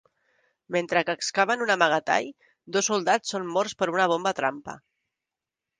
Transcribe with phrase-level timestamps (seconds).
[0.75, 2.31] Mentre que excaven un amagatall,
[2.77, 4.81] dos soldats són morts per una bomba trampa.